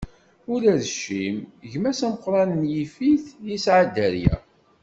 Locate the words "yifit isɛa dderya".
2.73-4.35